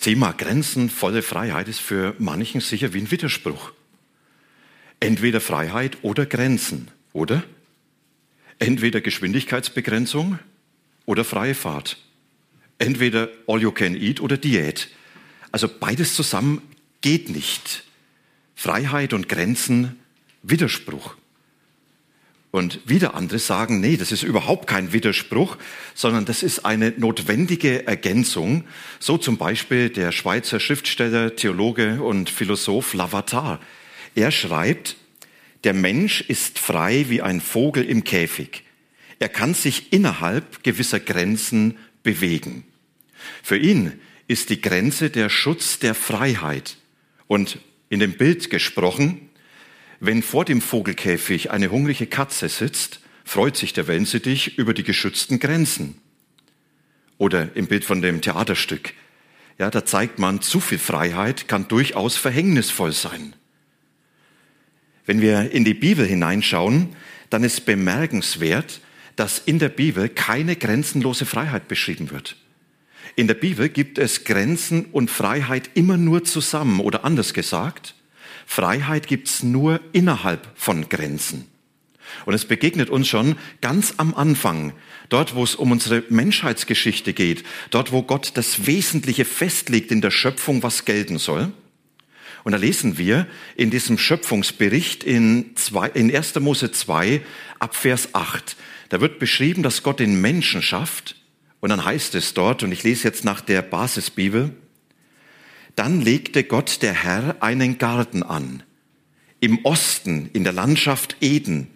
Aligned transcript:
Thema 0.00 0.32
grenzenvolle 0.32 1.22
Freiheit 1.22 1.68
ist 1.68 1.80
für 1.80 2.14
manchen 2.18 2.60
sicher 2.60 2.94
wie 2.94 2.98
ein 3.00 3.10
Widerspruch. 3.10 3.72
Entweder 4.98 5.40
Freiheit 5.40 5.98
oder 6.02 6.26
Grenzen, 6.26 6.88
oder? 7.12 7.44
Entweder 8.58 9.00
Geschwindigkeitsbegrenzung 9.00 10.38
oder 11.06 11.24
freie 11.24 11.54
Fahrt. 11.54 11.98
Entweder 12.78 13.28
all 13.46 13.60
you 13.60 13.72
can 13.72 13.94
eat 13.94 14.20
oder 14.20 14.38
Diät. 14.38 14.88
Also 15.52 15.68
beides 15.68 16.14
zusammen 16.14 16.62
geht 17.02 17.28
nicht. 17.28 17.84
Freiheit 18.54 19.12
und 19.12 19.28
Grenzen, 19.28 19.98
Widerspruch. 20.42 21.16
Und 22.50 22.80
wieder 22.84 23.14
andere 23.14 23.38
sagen, 23.38 23.80
nee, 23.80 23.96
das 23.96 24.10
ist 24.10 24.24
überhaupt 24.24 24.66
kein 24.66 24.92
Widerspruch, 24.92 25.56
sondern 25.94 26.24
das 26.24 26.42
ist 26.42 26.64
eine 26.64 26.92
notwendige 26.96 27.86
Ergänzung. 27.86 28.64
So 28.98 29.18
zum 29.18 29.36
Beispiel 29.36 29.88
der 29.88 30.10
Schweizer 30.10 30.58
Schriftsteller, 30.58 31.36
Theologe 31.36 32.02
und 32.02 32.28
Philosoph 32.28 32.94
Lavatar. 32.94 33.60
Er 34.16 34.32
schreibt, 34.32 34.96
der 35.62 35.74
Mensch 35.74 36.22
ist 36.22 36.58
frei 36.58 37.06
wie 37.08 37.22
ein 37.22 37.40
Vogel 37.40 37.84
im 37.84 38.02
Käfig. 38.02 38.64
Er 39.20 39.28
kann 39.28 39.54
sich 39.54 39.92
innerhalb 39.92 40.64
gewisser 40.64 40.98
Grenzen 40.98 41.76
bewegen. 42.02 42.64
Für 43.42 43.58
ihn 43.58 43.92
ist 44.26 44.50
die 44.50 44.60
Grenze 44.60 45.10
der 45.10 45.28
Schutz 45.28 45.78
der 45.78 45.94
Freiheit. 45.94 46.78
Und 47.28 47.58
in 47.90 48.00
dem 48.00 48.14
Bild 48.14 48.50
gesprochen, 48.50 49.29
wenn 50.00 50.22
vor 50.22 50.46
dem 50.46 50.62
Vogelkäfig 50.62 51.50
eine 51.50 51.70
hungrige 51.70 52.06
Katze 52.06 52.48
sitzt, 52.48 53.00
freut 53.22 53.56
sich 53.56 53.74
der 53.74 53.86
Wellensittich 53.86 54.58
über 54.58 54.72
die 54.72 54.82
geschützten 54.82 55.38
Grenzen. 55.38 56.00
Oder 57.18 57.54
im 57.54 57.66
Bild 57.66 57.84
von 57.84 58.00
dem 58.00 58.22
Theaterstück. 58.22 58.94
Ja, 59.58 59.70
da 59.70 59.84
zeigt 59.84 60.18
man, 60.18 60.40
zu 60.40 60.58
viel 60.58 60.78
Freiheit 60.78 61.48
kann 61.48 61.68
durchaus 61.68 62.16
verhängnisvoll 62.16 62.92
sein. 62.92 63.34
Wenn 65.04 65.20
wir 65.20 65.50
in 65.52 65.66
die 65.66 65.74
Bibel 65.74 66.06
hineinschauen, 66.06 66.96
dann 67.28 67.44
ist 67.44 67.66
bemerkenswert, 67.66 68.80
dass 69.16 69.38
in 69.38 69.58
der 69.58 69.68
Bibel 69.68 70.08
keine 70.08 70.56
grenzenlose 70.56 71.26
Freiheit 71.26 71.68
beschrieben 71.68 72.10
wird. 72.10 72.36
In 73.16 73.26
der 73.26 73.34
Bibel 73.34 73.68
gibt 73.68 73.98
es 73.98 74.24
Grenzen 74.24 74.86
und 74.86 75.10
Freiheit 75.10 75.68
immer 75.74 75.98
nur 75.98 76.24
zusammen 76.24 76.80
oder 76.80 77.04
anders 77.04 77.34
gesagt, 77.34 77.94
Freiheit 78.50 79.06
gibt's 79.06 79.44
nur 79.44 79.80
innerhalb 79.92 80.48
von 80.56 80.88
Grenzen. 80.88 81.46
Und 82.26 82.34
es 82.34 82.46
begegnet 82.46 82.90
uns 82.90 83.06
schon 83.06 83.36
ganz 83.60 83.94
am 83.98 84.12
Anfang, 84.12 84.72
dort 85.08 85.36
wo 85.36 85.44
es 85.44 85.54
um 85.54 85.70
unsere 85.70 86.02
Menschheitsgeschichte 86.08 87.12
geht, 87.12 87.44
dort 87.70 87.92
wo 87.92 88.02
Gott 88.02 88.32
das 88.34 88.66
Wesentliche 88.66 89.24
festlegt 89.24 89.92
in 89.92 90.00
der 90.00 90.10
Schöpfung, 90.10 90.64
was 90.64 90.84
gelten 90.84 91.18
soll. 91.18 91.52
Und 92.42 92.50
da 92.50 92.58
lesen 92.58 92.98
wir 92.98 93.28
in 93.54 93.70
diesem 93.70 93.98
Schöpfungsbericht 93.98 95.04
in, 95.04 95.54
zwei, 95.54 95.86
in 95.86 96.12
1. 96.12 96.34
Mose 96.40 96.72
2 96.72 97.20
ab 97.60 97.76
Vers 97.76 98.16
8. 98.16 98.56
Da 98.88 99.00
wird 99.00 99.20
beschrieben, 99.20 99.62
dass 99.62 99.84
Gott 99.84 100.00
den 100.00 100.20
Menschen 100.20 100.60
schafft. 100.60 101.14
Und 101.60 101.68
dann 101.68 101.84
heißt 101.84 102.16
es 102.16 102.34
dort, 102.34 102.64
und 102.64 102.72
ich 102.72 102.82
lese 102.82 103.06
jetzt 103.06 103.24
nach 103.24 103.42
der 103.42 103.62
Basisbibel, 103.62 104.56
dann 105.76 106.00
legte 106.00 106.44
Gott 106.44 106.82
der 106.82 106.92
Herr 106.92 107.36
einen 107.40 107.78
Garten 107.78 108.22
an, 108.22 108.62
im 109.40 109.64
Osten, 109.64 110.28
in 110.32 110.44
der 110.44 110.52
Landschaft 110.52 111.16
Eden. 111.20 111.68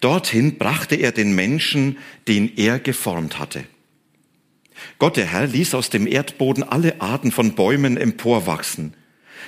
Dorthin 0.00 0.58
brachte 0.58 0.96
er 0.96 1.12
den 1.12 1.34
Menschen, 1.34 1.98
den 2.28 2.56
er 2.56 2.78
geformt 2.78 3.38
hatte. 3.38 3.64
Gott 4.98 5.16
der 5.16 5.26
Herr 5.26 5.46
ließ 5.46 5.74
aus 5.74 5.90
dem 5.90 6.06
Erdboden 6.06 6.62
alle 6.62 7.00
Arten 7.00 7.32
von 7.32 7.54
Bäumen 7.54 7.96
emporwachsen. 7.96 8.94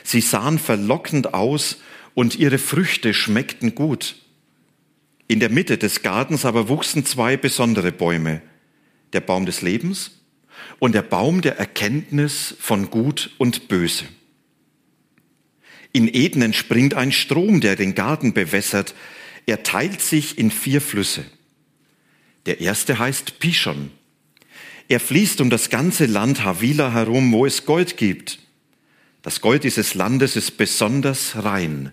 Sie 0.04 0.20
sahen 0.20 0.58
verlockend 0.58 1.34
aus 1.34 1.82
und 2.14 2.36
ihre 2.36 2.58
Früchte 2.58 3.12
schmeckten 3.14 3.74
gut. 3.74 4.16
In 5.26 5.40
der 5.40 5.50
Mitte 5.50 5.76
des 5.76 6.02
Gartens 6.02 6.44
aber 6.44 6.68
wuchsen 6.68 7.04
zwei 7.04 7.36
besondere 7.36 7.92
Bäume, 7.92 8.40
der 9.12 9.20
Baum 9.20 9.44
des 9.44 9.60
Lebens 9.60 10.17
und 10.78 10.94
der 10.94 11.02
Baum 11.02 11.40
der 11.40 11.58
Erkenntnis 11.58 12.54
von 12.58 12.90
Gut 12.90 13.30
und 13.38 13.68
Böse. 13.68 14.04
In 15.92 16.08
Eden 16.12 16.42
entspringt 16.42 16.94
ein 16.94 17.12
Strom, 17.12 17.60
der 17.60 17.76
den 17.76 17.94
Garten 17.94 18.32
bewässert. 18.32 18.94
Er 19.46 19.62
teilt 19.62 20.00
sich 20.00 20.38
in 20.38 20.50
vier 20.50 20.80
Flüsse. 20.80 21.24
Der 22.46 22.60
erste 22.60 22.98
heißt 22.98 23.40
Pishon. 23.40 23.90
Er 24.88 25.00
fließt 25.00 25.40
um 25.40 25.50
das 25.50 25.70
ganze 25.70 26.06
Land 26.06 26.44
Havila 26.44 26.92
herum, 26.92 27.32
wo 27.32 27.44
es 27.44 27.66
Gold 27.66 27.96
gibt. 27.96 28.38
Das 29.22 29.40
Gold 29.40 29.64
dieses 29.64 29.94
Landes 29.94 30.36
ist 30.36 30.56
besonders 30.56 31.44
rein. 31.44 31.92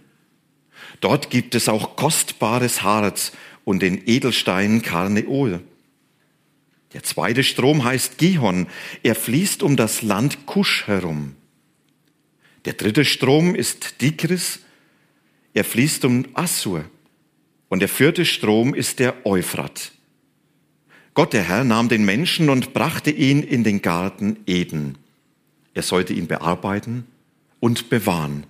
Dort 1.01 1.29
gibt 1.29 1.55
es 1.55 1.67
auch 1.67 1.95
kostbares 1.95 2.83
Harz 2.83 3.31
und 3.65 3.81
den 3.81 4.07
Edelstein 4.07 4.81
Karneol. 4.81 5.61
Der 6.95 7.03
zweite 7.03 7.43
Strom 7.43 7.83
heißt 7.83 8.17
Gihon. 8.19 8.67
Er 9.03 9.15
fließt 9.15 9.63
um 9.63 9.75
das 9.75 10.01
Land 10.01 10.45
Kusch 10.45 10.87
herum. 10.87 11.35
Der 12.63 12.71
dritte 12.71 13.03
Strom 13.03 13.53
ist 13.53 13.99
Tigris. 13.99 14.61
Er 15.53 15.65
fließt 15.65 16.05
um 16.05 16.25
Assur. 16.35 16.85
Und 17.67 17.81
der 17.81 17.89
vierte 17.89 18.23
Strom 18.23 18.73
ist 18.73 18.99
der 18.99 19.25
Euphrat. 19.25 19.91
Gott, 21.15 21.33
der 21.33 21.43
Herr, 21.43 21.65
nahm 21.65 21.89
den 21.89 22.05
Menschen 22.05 22.49
und 22.49 22.73
brachte 22.73 23.11
ihn 23.11 23.43
in 23.43 23.65
den 23.65 23.81
Garten 23.81 24.37
Eden. 24.45 24.97
Er 25.73 25.81
sollte 25.81 26.13
ihn 26.13 26.27
bearbeiten 26.27 27.05
und 27.59 27.89
bewahren. 27.89 28.45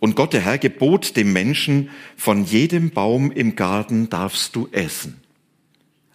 Und 0.00 0.16
Gott, 0.16 0.32
der 0.32 0.40
Herr, 0.40 0.58
gebot 0.58 1.16
dem 1.16 1.32
Menschen, 1.32 1.90
von 2.16 2.44
jedem 2.44 2.90
Baum 2.90 3.30
im 3.30 3.54
Garten 3.54 4.10
darfst 4.10 4.56
du 4.56 4.68
essen. 4.72 5.19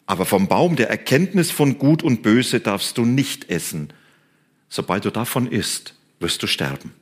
Aber 0.05 0.25
vom 0.25 0.47
Baum 0.47 0.75
der 0.75 0.89
Erkenntnis 0.89 1.51
von 1.51 1.77
Gut 1.77 2.03
und 2.03 2.21
Böse 2.21 2.59
darfst 2.59 2.97
du 2.97 3.05
nicht 3.05 3.49
essen. 3.49 3.89
Sobald 4.69 5.05
du 5.05 5.11
davon 5.11 5.47
isst, 5.47 5.95
wirst 6.19 6.43
du 6.43 6.47
sterben. 6.47 6.93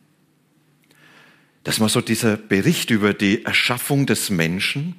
Das 1.64 1.80
war 1.80 1.90
so 1.90 2.02
dieser 2.02 2.38
Bericht 2.38 2.90
über 2.92 3.14
die 3.14 3.46
Erschaffung 3.46 4.06
des 4.06 4.30
Menschen 4.30 4.96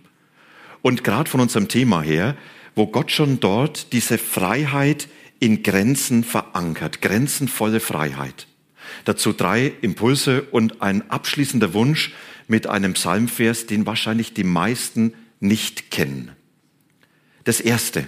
und 0.82 1.04
gerade 1.04 1.30
von 1.30 1.40
unserem 1.40 1.68
Thema 1.68 2.02
her, 2.02 2.36
wo 2.74 2.86
Gott 2.86 3.10
schon 3.10 3.40
dort 3.40 3.92
diese 3.92 4.18
Freiheit 4.18 5.08
in 5.40 5.62
Grenzen 5.62 6.24
verankert, 6.24 7.02
grenzenvolle 7.02 7.80
Freiheit. 7.80 8.46
Dazu 9.04 9.32
drei 9.32 9.72
Impulse 9.82 10.42
und 10.42 10.82
ein 10.82 11.10
abschließender 11.10 11.74
Wunsch 11.74 12.12
mit 12.48 12.66
einem 12.66 12.94
Psalmvers, 12.94 13.66
den 13.66 13.86
wahrscheinlich 13.86 14.34
die 14.34 14.44
meisten 14.44 15.14
nicht 15.40 15.90
kennen. 15.90 16.33
Das 17.44 17.60
Erste. 17.60 18.06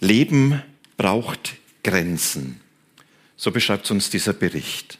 Leben 0.00 0.62
braucht 0.96 1.56
Grenzen. 1.84 2.60
So 3.36 3.50
beschreibt 3.50 3.90
uns 3.90 4.08
dieser 4.10 4.32
Bericht. 4.32 4.98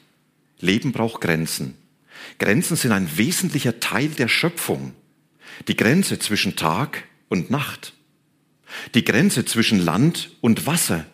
Leben 0.61 0.93
braucht 0.93 1.23
Grenzen. 1.23 1.77
Grenzen 2.39 2.77
sind 2.77 2.93
ein 2.93 3.17
wesentlicher 3.17 3.81
Teil 3.81 4.09
der 4.09 4.29
Schöpfung. 4.29 4.95
Die 5.67 5.77
Grenze 5.77 6.19
zwischen 6.19 6.57
Tag 6.57 7.05
und 7.29 7.51
Nacht. 7.51 7.95
Die 8.95 9.05
Grenze 9.05 9.47
zwischen 9.47 9.81
Land 9.81 10.31
und 10.43 10.67
Wasser. 10.67 11.07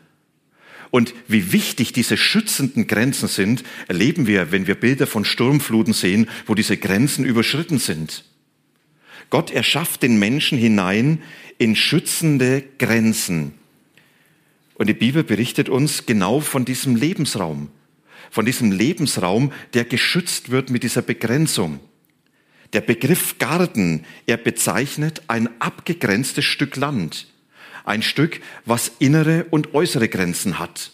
Und 0.90 1.14
wie 1.29 1.52
wichtig 1.52 1.93
diese 1.93 2.17
schützenden 2.17 2.87
Grenzen 2.87 3.29
sind, 3.29 3.64
erleben 3.88 4.26
wir, 4.26 4.50
wenn 4.50 4.67
wir 4.67 4.75
Bilder 4.75 5.06
von 5.06 5.25
Sturmfluten 5.25 5.93
sehen, 5.93 6.29
wo 6.46 6.55
diese 6.55 6.76
Grenzen 6.76 7.25
überschritten 7.25 7.79
sind. 7.79 8.25
Gott 9.31 9.50
erschafft 9.50 10.03
den 10.03 10.19
Menschen 10.19 10.59
hinein 10.59 11.23
in 11.59 11.76
schützende 11.76 12.62
Grenzen. 12.79 13.55
Und 14.75 14.88
die 14.88 14.94
Bibel 14.94 15.23
berichtet 15.23 15.69
uns 15.69 16.06
genau 16.06 16.41
von 16.41 16.65
diesem 16.65 16.97
Lebensraum, 16.97 17.69
von 18.31 18.44
diesem 18.44 18.73
Lebensraum, 18.73 19.53
der 19.73 19.85
geschützt 19.85 20.50
wird 20.50 20.71
mit 20.71 20.82
dieser 20.82 21.03
Begrenzung. 21.03 21.81
Der 22.73 22.81
Begriff 22.81 23.38
Garten, 23.38 24.05
er 24.26 24.37
bezeichnet 24.37 25.23
ein 25.29 25.49
abgegrenztes 25.61 26.44
Stück 26.44 26.75
Land, 26.75 27.29
ein 27.85 28.03
Stück, 28.03 28.41
was 28.65 28.91
innere 28.99 29.44
und 29.50 29.75
äußere 29.75 30.09
Grenzen 30.09 30.59
hat. 30.59 30.91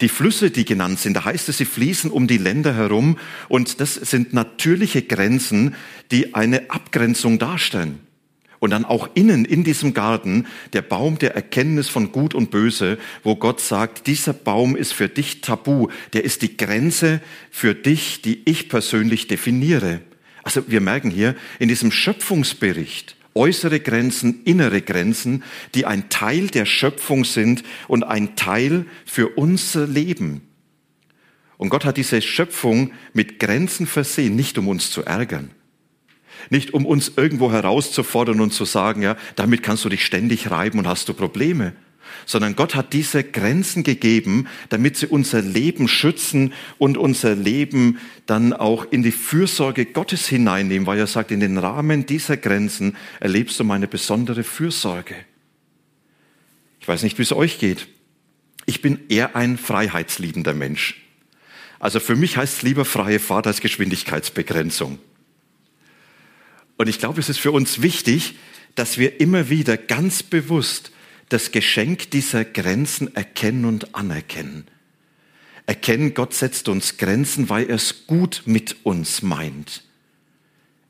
Die 0.00 0.08
Flüsse, 0.08 0.50
die 0.50 0.64
genannt 0.64 0.98
sind, 0.98 1.14
da 1.14 1.24
heißt 1.24 1.48
es, 1.48 1.58
sie 1.58 1.64
fließen 1.64 2.10
um 2.10 2.26
die 2.26 2.38
Länder 2.38 2.74
herum 2.74 3.18
und 3.48 3.80
das 3.80 3.94
sind 3.94 4.32
natürliche 4.32 5.02
Grenzen, 5.02 5.74
die 6.10 6.34
eine 6.34 6.70
Abgrenzung 6.70 7.38
darstellen. 7.38 8.00
Und 8.58 8.70
dann 8.70 8.84
auch 8.84 9.10
innen 9.14 9.44
in 9.44 9.64
diesem 9.64 9.92
Garten 9.92 10.46
der 10.72 10.82
Baum 10.82 11.18
der 11.18 11.34
Erkenntnis 11.34 11.88
von 11.88 12.12
Gut 12.12 12.32
und 12.32 12.52
Böse, 12.52 12.96
wo 13.24 13.34
Gott 13.34 13.60
sagt, 13.60 14.06
dieser 14.06 14.32
Baum 14.32 14.76
ist 14.76 14.92
für 14.92 15.08
dich 15.08 15.40
tabu, 15.40 15.88
der 16.12 16.22
ist 16.22 16.42
die 16.42 16.56
Grenze 16.56 17.20
für 17.50 17.74
dich, 17.74 18.22
die 18.22 18.42
ich 18.44 18.68
persönlich 18.68 19.26
definiere. 19.26 20.00
Also 20.44 20.62
wir 20.68 20.80
merken 20.80 21.10
hier 21.10 21.34
in 21.58 21.68
diesem 21.68 21.90
Schöpfungsbericht, 21.90 23.16
äußere 23.34 23.80
Grenzen, 23.80 24.42
innere 24.44 24.82
Grenzen, 24.82 25.42
die 25.74 25.86
ein 25.86 26.08
Teil 26.08 26.48
der 26.48 26.66
Schöpfung 26.66 27.24
sind 27.24 27.62
und 27.88 28.04
ein 28.04 28.36
Teil 28.36 28.86
für 29.04 29.28
unser 29.36 29.86
Leben. 29.86 30.42
Und 31.56 31.68
Gott 31.68 31.84
hat 31.84 31.96
diese 31.96 32.20
Schöpfung 32.20 32.92
mit 33.12 33.38
Grenzen 33.38 33.86
versehen, 33.86 34.34
nicht 34.34 34.58
um 34.58 34.68
uns 34.68 34.90
zu 34.90 35.04
ärgern, 35.04 35.50
nicht 36.50 36.74
um 36.74 36.84
uns 36.86 37.12
irgendwo 37.16 37.52
herauszufordern 37.52 38.40
und 38.40 38.52
zu 38.52 38.64
sagen, 38.64 39.02
ja, 39.02 39.16
damit 39.36 39.62
kannst 39.62 39.84
du 39.84 39.88
dich 39.88 40.04
ständig 40.04 40.50
reiben 40.50 40.78
und 40.80 40.88
hast 40.88 41.08
du 41.08 41.14
Probleme, 41.14 41.72
sondern 42.26 42.56
Gott 42.56 42.74
hat 42.74 42.92
diese 42.92 43.24
Grenzen 43.24 43.82
gegeben, 43.82 44.46
damit 44.68 44.96
sie 44.96 45.06
unser 45.06 45.42
Leben 45.42 45.88
schützen 45.88 46.52
und 46.78 46.98
unser 46.98 47.34
Leben 47.34 47.98
dann 48.26 48.52
auch 48.52 48.86
in 48.90 49.02
die 49.02 49.12
Fürsorge 49.12 49.86
Gottes 49.86 50.26
hineinnehmen, 50.28 50.86
weil 50.86 50.98
er 50.98 51.06
sagt, 51.06 51.30
in 51.30 51.40
den 51.40 51.58
Rahmen 51.58 52.06
dieser 52.06 52.36
Grenzen 52.36 52.96
erlebst 53.20 53.58
du 53.60 53.64
meine 53.64 53.88
besondere 53.88 54.44
Fürsorge. 54.44 55.16
Ich 56.80 56.88
weiß 56.88 57.02
nicht, 57.02 57.18
wie 57.18 57.22
es 57.22 57.32
euch 57.32 57.58
geht. 57.58 57.88
Ich 58.66 58.82
bin 58.82 59.00
eher 59.08 59.36
ein 59.36 59.56
freiheitsliebender 59.56 60.54
Mensch. 60.54 61.02
Also 61.78 61.98
für 61.98 62.14
mich 62.14 62.36
heißt 62.36 62.58
es 62.58 62.62
lieber 62.62 62.84
freie 62.84 63.18
Fahrt 63.18 63.46
als 63.46 63.60
Geschwindigkeitsbegrenzung. 63.60 64.98
Und 66.76 66.88
ich 66.88 66.98
glaube, 66.98 67.20
es 67.20 67.28
ist 67.28 67.40
für 67.40 67.52
uns 67.52 67.82
wichtig, 67.82 68.36
dass 68.74 68.98
wir 68.98 69.20
immer 69.20 69.50
wieder 69.50 69.76
ganz 69.76 70.22
bewusst 70.22 70.92
das 71.32 71.52
Geschenk 71.52 72.10
dieser 72.10 72.44
Grenzen 72.44 73.14
erkennen 73.14 73.64
und 73.64 73.94
anerkennen. 73.94 74.66
Erkennen, 75.66 76.14
Gott 76.14 76.34
setzt 76.34 76.68
uns 76.68 76.96
Grenzen, 76.96 77.48
weil 77.48 77.68
er 77.68 77.76
es 77.76 78.06
gut 78.06 78.42
mit 78.46 78.84
uns 78.84 79.22
meint. 79.22 79.84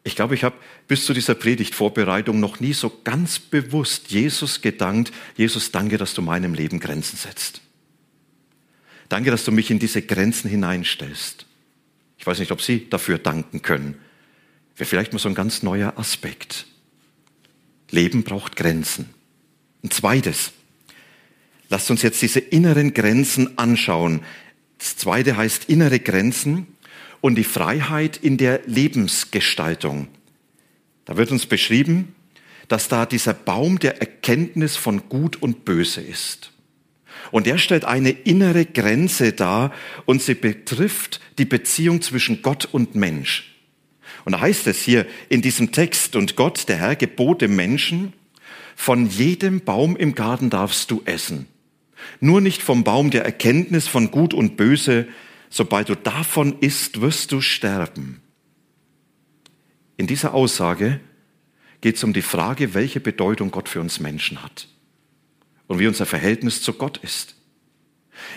Ich 0.04 0.16
glaube, 0.16 0.34
ich 0.34 0.42
habe 0.42 0.56
bis 0.88 1.04
zu 1.04 1.14
dieser 1.14 1.34
Predigtvorbereitung 1.34 2.40
noch 2.40 2.58
nie 2.58 2.72
so 2.72 3.00
ganz 3.04 3.38
bewusst 3.38 4.10
Jesus 4.10 4.60
gedankt, 4.60 5.12
Jesus, 5.36 5.70
danke, 5.70 5.98
dass 5.98 6.14
du 6.14 6.22
meinem 6.22 6.54
Leben 6.54 6.80
Grenzen 6.80 7.16
setzt. 7.16 7.60
Danke, 9.08 9.30
dass 9.30 9.44
du 9.44 9.52
mich 9.52 9.70
in 9.70 9.78
diese 9.78 10.02
Grenzen 10.02 10.48
hineinstellst. 10.48 11.46
Ich 12.18 12.26
weiß 12.26 12.38
nicht, 12.38 12.50
ob 12.50 12.62
Sie 12.62 12.88
dafür 12.88 13.18
danken 13.18 13.62
können. 13.62 13.96
Wäre 14.74 14.88
vielleicht 14.88 15.12
mal 15.12 15.18
so 15.18 15.28
ein 15.28 15.34
ganz 15.34 15.62
neuer 15.62 15.98
Aspekt. 15.98 16.66
Leben 17.90 18.24
braucht 18.24 18.56
Grenzen. 18.56 19.10
Ein 19.82 19.90
zweites. 19.90 20.52
Lasst 21.68 21.90
uns 21.90 22.02
jetzt 22.02 22.22
diese 22.22 22.40
inneren 22.40 22.94
Grenzen 22.94 23.58
anschauen. 23.58 24.20
Das 24.78 24.96
zweite 24.96 25.36
heißt 25.36 25.68
innere 25.68 26.00
Grenzen 26.00 26.66
und 27.20 27.36
die 27.36 27.44
Freiheit 27.44 28.18
in 28.18 28.36
der 28.36 28.60
Lebensgestaltung. 28.66 30.08
Da 31.04 31.16
wird 31.16 31.30
uns 31.30 31.46
beschrieben, 31.46 32.14
dass 32.68 32.88
da 32.88 33.06
dieser 33.06 33.34
Baum 33.34 33.78
der 33.78 34.00
Erkenntnis 34.00 34.76
von 34.76 35.08
Gut 35.08 35.40
und 35.40 35.64
Böse 35.64 36.00
ist. 36.00 36.52
Und 37.30 37.46
er 37.46 37.58
stellt 37.58 37.84
eine 37.84 38.10
innere 38.10 38.66
Grenze 38.66 39.32
dar 39.32 39.72
und 40.04 40.22
sie 40.22 40.34
betrifft 40.34 41.20
die 41.38 41.44
Beziehung 41.44 42.02
zwischen 42.02 42.42
Gott 42.42 42.68
und 42.70 42.94
Mensch. 42.94 43.54
Und 44.24 44.32
da 44.32 44.40
heißt 44.40 44.66
es 44.66 44.82
hier 44.82 45.06
in 45.28 45.42
diesem 45.42 45.72
Text, 45.72 46.14
und 46.16 46.36
Gott, 46.36 46.68
der 46.68 46.76
Herr, 46.76 46.96
gebot 46.96 47.42
dem 47.42 47.56
Menschen, 47.56 48.12
von 48.76 49.06
jedem 49.08 49.60
Baum 49.60 49.96
im 49.96 50.14
Garten 50.14 50.50
darfst 50.50 50.90
du 50.90 51.02
essen. 51.04 51.46
Nur 52.20 52.40
nicht 52.40 52.62
vom 52.62 52.84
Baum 52.84 53.10
der 53.10 53.24
Erkenntnis 53.24 53.86
von 53.88 54.10
Gut 54.10 54.34
und 54.34 54.56
Böse. 54.56 55.06
Sobald 55.50 55.88
du 55.88 55.94
davon 55.94 56.58
isst, 56.60 57.00
wirst 57.00 57.32
du 57.32 57.40
sterben. 57.40 58.20
In 59.96 60.06
dieser 60.06 60.34
Aussage 60.34 61.00
geht 61.80 61.96
es 61.96 62.04
um 62.04 62.12
die 62.12 62.22
Frage, 62.22 62.74
welche 62.74 63.00
Bedeutung 63.00 63.50
Gott 63.50 63.68
für 63.68 63.80
uns 63.80 64.00
Menschen 64.00 64.42
hat 64.42 64.68
und 65.66 65.78
wie 65.78 65.86
unser 65.86 66.06
Verhältnis 66.06 66.62
zu 66.62 66.72
Gott 66.72 66.98
ist. 66.98 67.36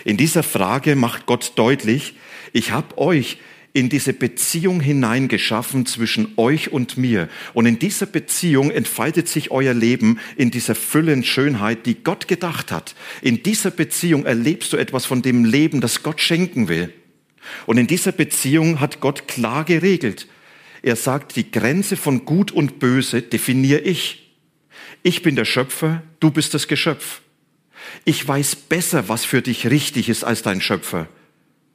In 0.04 0.16
dieser 0.16 0.42
Frage 0.42 0.96
macht 0.96 1.26
Gott 1.26 1.52
deutlich, 1.56 2.14
ich 2.52 2.72
habe 2.72 2.98
euch 2.98 3.38
in 3.76 3.90
diese 3.90 4.14
Beziehung 4.14 4.80
hineingeschaffen 4.80 5.84
zwischen 5.84 6.32
euch 6.38 6.72
und 6.72 6.96
mir. 6.96 7.28
Und 7.52 7.66
in 7.66 7.78
dieser 7.78 8.06
Beziehung 8.06 8.70
entfaltet 8.70 9.28
sich 9.28 9.50
euer 9.50 9.74
Leben 9.74 10.18
in 10.34 10.50
dieser 10.50 10.74
Fülle 10.74 11.12
und 11.12 11.26
Schönheit, 11.26 11.84
die 11.84 12.02
Gott 12.02 12.26
gedacht 12.26 12.72
hat. 12.72 12.94
In 13.20 13.42
dieser 13.42 13.70
Beziehung 13.70 14.24
erlebst 14.24 14.72
du 14.72 14.78
etwas 14.78 15.04
von 15.04 15.20
dem 15.20 15.44
Leben, 15.44 15.82
das 15.82 16.02
Gott 16.02 16.22
schenken 16.22 16.68
will. 16.68 16.90
Und 17.66 17.76
in 17.76 17.86
dieser 17.86 18.12
Beziehung 18.12 18.80
hat 18.80 19.00
Gott 19.00 19.28
klar 19.28 19.64
geregelt. 19.64 20.26
Er 20.80 20.96
sagt, 20.96 21.36
die 21.36 21.50
Grenze 21.50 21.98
von 21.98 22.24
Gut 22.24 22.52
und 22.52 22.78
Böse 22.78 23.20
definiere 23.20 23.80
ich. 23.80 24.32
Ich 25.02 25.20
bin 25.20 25.36
der 25.36 25.44
Schöpfer, 25.44 26.02
du 26.18 26.30
bist 26.30 26.54
das 26.54 26.66
Geschöpf. 26.66 27.20
Ich 28.06 28.26
weiß 28.26 28.56
besser, 28.56 29.10
was 29.10 29.26
für 29.26 29.42
dich 29.42 29.68
richtig 29.68 30.08
ist 30.08 30.24
als 30.24 30.40
dein 30.40 30.62
Schöpfer. 30.62 31.08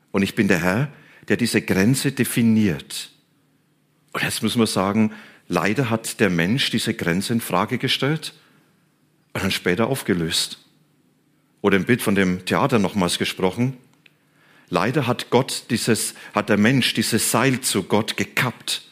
Und 0.09 0.23
ich 0.23 0.33
bin 0.33 0.47
der 0.47 0.63
Herr, 0.63 0.91
der 1.27 1.37
diese 1.37 1.61
Grenze 1.61 2.11
definiert. 2.11 3.11
Und 4.13 4.23
jetzt 4.23 4.43
müssen 4.43 4.59
wir 4.59 4.67
sagen, 4.67 5.13
leider 5.47 5.89
hat 5.89 6.19
der 6.19 6.29
Mensch 6.29 6.69
diese 6.69 6.93
Grenze 6.93 7.33
in 7.33 7.41
Frage 7.41 7.77
gestellt 7.77 8.33
und 9.33 9.43
dann 9.43 9.51
später 9.51 9.87
aufgelöst. 9.87 10.59
Oder 11.61 11.77
im 11.77 11.85
Bild 11.85 12.01
von 12.01 12.15
dem 12.15 12.45
Theater 12.45 12.79
nochmals 12.79 13.17
gesprochen. 13.17 13.77
Leider 14.69 15.05
hat 15.05 15.29
Gott 15.29 15.65
dieses, 15.69 16.15
hat 16.33 16.49
der 16.49 16.57
Mensch 16.57 16.93
dieses 16.93 17.31
Seil 17.31 17.61
zu 17.61 17.83
Gott 17.83 18.17
gekappt. 18.17 18.83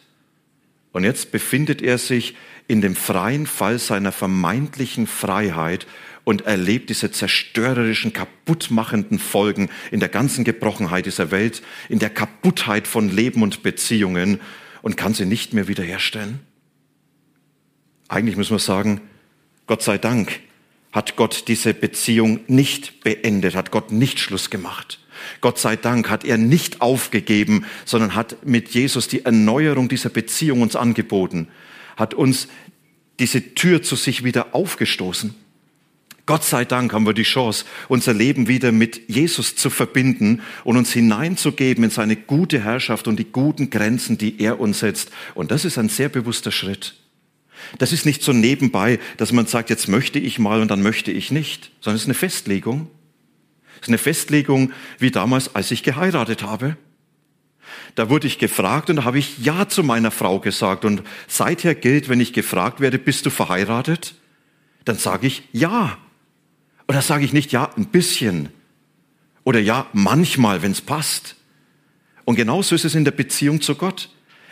Und 0.91 1.03
jetzt 1.03 1.31
befindet 1.31 1.81
er 1.81 1.97
sich 1.97 2.35
in 2.67 2.81
dem 2.81 2.95
freien 2.95 3.47
Fall 3.47 3.79
seiner 3.79 4.11
vermeintlichen 4.11 5.07
Freiheit 5.07 5.87
und 6.23 6.41
erlebt 6.41 6.89
diese 6.89 7.11
zerstörerischen, 7.11 8.13
kaputtmachenden 8.13 9.19
Folgen 9.19 9.69
in 9.91 9.99
der 9.99 10.09
ganzen 10.09 10.43
Gebrochenheit 10.43 11.05
dieser 11.05 11.31
Welt, 11.31 11.61
in 11.89 11.99
der 11.99 12.09
Kaputtheit 12.09 12.87
von 12.87 13.09
Leben 13.09 13.41
und 13.41 13.63
Beziehungen 13.63 14.39
und 14.81 14.97
kann 14.97 15.13
sie 15.13 15.25
nicht 15.25 15.53
mehr 15.53 15.67
wiederherstellen? 15.67 16.39
Eigentlich 18.07 18.37
muss 18.37 18.49
man 18.49 18.59
sagen, 18.59 19.01
Gott 19.67 19.83
sei 19.83 19.97
Dank 19.97 20.39
hat 20.91 21.15
Gott 21.15 21.47
diese 21.47 21.73
Beziehung 21.73 22.39
nicht 22.47 23.03
beendet, 23.03 23.55
hat 23.55 23.71
Gott 23.71 23.91
nicht 23.91 24.19
Schluss 24.19 24.49
gemacht. 24.49 24.99
Gott 25.41 25.59
sei 25.59 25.75
Dank 25.75 26.09
hat 26.09 26.25
er 26.25 26.37
nicht 26.37 26.81
aufgegeben, 26.81 27.65
sondern 27.85 28.15
hat 28.15 28.45
mit 28.45 28.69
Jesus 28.69 29.07
die 29.07 29.25
Erneuerung 29.25 29.89
dieser 29.89 30.09
Beziehung 30.09 30.61
uns 30.61 30.75
angeboten, 30.75 31.49
hat 31.97 32.13
uns 32.13 32.47
diese 33.19 33.53
Tür 33.53 33.83
zu 33.83 33.95
sich 33.95 34.23
wieder 34.23 34.55
aufgestoßen. 34.55 35.35
Gott 36.29 36.43
sei 36.43 36.63
Dank 36.63 36.93
haben 36.93 37.07
wir 37.07 37.15
die 37.15 37.23
Chance, 37.23 37.65
unser 37.87 38.13
Leben 38.13 38.47
wieder 38.47 38.71
mit 38.71 39.09
Jesus 39.09 39.55
zu 39.55 39.71
verbinden 39.71 40.43
und 40.63 40.77
uns 40.77 40.93
hineinzugeben 40.93 41.83
in 41.83 41.89
seine 41.89 42.15
gute 42.15 42.63
Herrschaft 42.63 43.07
und 43.07 43.17
die 43.17 43.31
guten 43.31 43.71
Grenzen, 43.71 44.19
die 44.19 44.39
er 44.39 44.59
uns 44.59 44.81
setzt. 44.81 45.09
Und 45.33 45.49
das 45.49 45.65
ist 45.65 45.79
ein 45.79 45.89
sehr 45.89 46.07
bewusster 46.07 46.51
Schritt. 46.51 46.93
Das 47.79 47.91
ist 47.91 48.05
nicht 48.05 48.21
so 48.21 48.31
nebenbei, 48.31 48.99
dass 49.17 49.31
man 49.31 49.47
sagt, 49.47 49.71
jetzt 49.71 49.87
möchte 49.87 50.19
ich 50.19 50.37
mal 50.37 50.61
und 50.61 50.69
dann 50.69 50.83
möchte 50.83 51.11
ich 51.11 51.31
nicht, 51.31 51.71
sondern 51.81 51.95
es 51.95 52.03
ist 52.03 52.09
eine 52.09 52.13
Festlegung. 52.13 52.91
Es 53.77 53.81
ist 53.81 53.87
eine 53.87 53.97
Festlegung 53.97 54.71
wie 54.99 55.09
damals, 55.09 55.55
als 55.55 55.71
ich 55.71 55.81
geheiratet 55.81 56.43
habe. 56.43 56.77
Da 57.95 58.11
wurde 58.11 58.27
ich 58.27 58.37
gefragt 58.37 58.91
und 58.91 58.97
da 58.97 59.03
habe 59.03 59.17
ich 59.17 59.39
Ja 59.39 59.67
zu 59.67 59.83
meiner 59.83 60.11
Frau 60.11 60.39
gesagt. 60.39 60.85
Und 60.85 61.01
seither 61.27 61.73
gilt, 61.73 62.07
wenn 62.07 62.19
ich 62.19 62.33
gefragt 62.33 62.81
werde, 62.81 62.99
bist 62.99 63.25
du 63.25 63.31
verheiratet? 63.31 64.13
Dann 64.85 64.99
sage 64.99 65.25
ich 65.25 65.41
Ja. 65.53 65.97
Und 66.89 66.95
da 66.95 67.03
sage 67.03 67.23
ich 67.23 67.33
nicht, 67.33 67.51
ja, 67.51 67.69
ein 67.77 67.85
bisschen. 67.85 68.49
Oder 69.43 69.59
ja, 69.59 69.85
manchmal, 69.93 70.63
wenn 70.63 70.71
es 70.71 70.81
passt. 70.81 71.35
Und 72.25 72.35
genauso 72.35 72.73
ist 72.73 72.83
es 72.83 72.95
in 72.95 73.05
der 73.05 73.11
Beziehung 73.11 73.61
zu 73.61 73.75
Gott. 73.75 74.09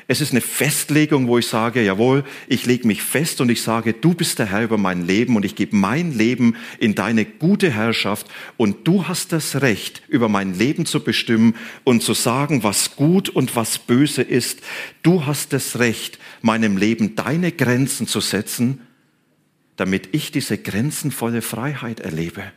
Es 0.08 0.22
ist 0.22 0.34
eine 0.34 0.42
Festlegung, 0.42 1.28
wo 1.28 1.40
ich 1.40 1.48
sage, 1.48 1.84
jawohl, 1.84 2.24
ich 2.48 2.68
lege 2.68 2.86
mich 2.86 3.02
fest 3.02 3.42
und 3.42 3.50
ich 3.50 3.64
sage, 3.64 3.94
du 3.94 4.14
bist 4.14 4.38
der 4.38 4.46
Herr 4.52 4.62
über 4.62 4.78
mein 4.78 5.08
Leben 5.08 5.36
und 5.36 5.46
ich 5.46 5.56
gebe 5.56 5.76
mein 5.76 6.16
Leben 6.16 6.56
in 6.78 6.94
deine 6.94 7.26
gute 7.26 7.72
Herrschaft 7.72 8.28
und 8.56 8.88
du 8.88 9.08
hast 9.08 9.32
das 9.32 9.64
Recht, 9.64 10.04
über 10.08 10.30
mein 10.30 10.54
Leben 10.54 10.86
zu 10.86 11.04
bestimmen 11.04 11.56
und 11.86 12.04
zu 12.04 12.14
sagen, 12.14 12.62
was 12.62 12.96
gut 12.96 13.30
und 13.30 13.56
was 13.56 13.80
böse 13.80 14.22
ist. 14.22 14.62
Du 15.02 15.26
hast 15.26 15.54
das 15.54 15.80
Recht, 15.80 16.20
meinem 16.44 16.78
Leben 16.78 17.16
deine 17.16 17.52
Grenzen 17.52 18.06
zu 18.06 18.20
setzen 18.20 18.87
damit 19.78 20.10
ich 20.12 20.32
diese 20.32 20.58
grenzenvolle 20.58 21.42
Freiheit 21.42 22.02
erlebe. 22.02 22.52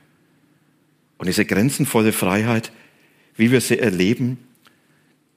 Und 1.18 1.26
diese 1.26 1.44
grenzenvolle 1.44 2.12
Freiheit, 2.12 2.72
wie 3.36 3.50
wir 3.52 3.60
sie 3.60 3.78
erleben. 3.78 4.38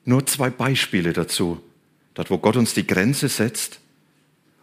Nur 0.06 0.26
zwei 0.26 0.50
Beispiele 0.50 1.14
dazu. 1.14 1.62
Dort, 2.14 2.30
wo 2.30 2.38
Gott 2.38 2.56
uns 2.56 2.74
die 2.74 2.88
Grenze 2.88 3.30
setzt 3.30 3.80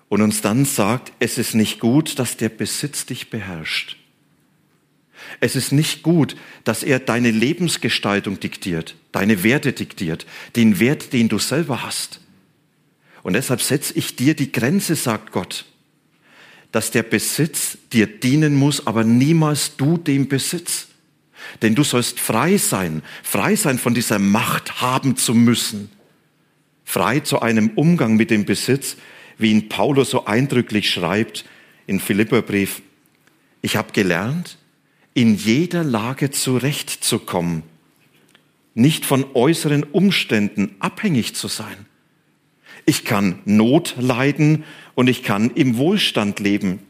und 0.09 0.23
uns 0.23 0.41
dann 0.41 0.65
sagt, 0.65 1.13
es 1.19 1.39
ist 1.39 1.55
nicht 1.55 1.79
gut, 1.79 2.19
dass 2.19 2.37
der 2.37 2.49
Besitz 2.49 3.07
dich 3.07 3.31
beherrscht. 3.31 3.97
Es 5.41 5.57
ist 5.57 5.73
nicht 5.73 6.03
gut, 6.03 6.37
dass 6.65 6.83
er 6.83 6.99
deine 6.99 7.31
Lebensgestaltung 7.31 8.41
diktiert, 8.41 8.97
deine 9.13 9.43
Werte 9.45 9.73
diktiert, 9.73 10.27
den 10.57 10.81
Wert, 10.81 11.13
den 11.13 11.29
du 11.29 11.39
selber 11.39 11.83
hast. 11.83 12.21
Und 13.23 13.35
deshalb 13.35 13.61
setze 13.61 13.93
ich 13.95 14.17
dir 14.17 14.35
die 14.35 14.51
Grenze, 14.51 14.97
sagt 14.97 15.33
Gott, 15.33 15.67
dass 16.73 16.91
der 16.91 17.03
Besitz 17.03 17.79
dir 17.93 18.07
dienen 18.07 18.55
muss, 18.55 18.87
aber 18.87 19.05
niemals 19.05 19.77
du 19.77 19.97
dem 19.97 20.29
Besitz. 20.29 20.89
Denn 21.63 21.75
du 21.75 21.83
sollst 21.83 22.21
frei 22.21 22.59
sein, 22.59 23.03
frei 23.23 23.57
sein 23.57 23.79
von 23.79 23.95
dieser 23.95 24.19
Macht 24.19 24.81
haben 24.81 25.17
zu 25.17 25.35
müssen, 25.35 25.91
frei 26.85 27.21
zu 27.21 27.41
einem 27.41 27.71
Umgang 27.71 28.17
mit 28.17 28.31
dem 28.31 28.45
Besitz, 28.45 28.97
wie 29.39 29.51
ihn 29.51 29.69
Paulus 29.69 30.11
so 30.11 30.27
eindrücklich 30.27 30.91
schreibt 30.91 31.45
in 31.87 31.99
Philipperbrief. 31.99 32.83
Ich 33.63 33.77
habe 33.77 33.93
gelernt, 33.93 34.59
in 35.15 35.35
jeder 35.35 35.83
Lage 35.83 36.31
zurechtzukommen, 36.31 37.63
nicht 38.75 39.05
von 39.05 39.25
äußeren 39.35 39.83
Umständen 39.83 40.77
abhängig 40.79 41.35
zu 41.35 41.49
sein. 41.49 41.87
Ich 42.87 43.05
kann 43.05 43.39
Not 43.45 43.97
leiden 43.99 44.65
und 44.95 45.09
ich 45.09 45.23
kann 45.23 45.51
im 45.51 45.77
Wohlstand 45.77 46.41
leben. 46.41 46.81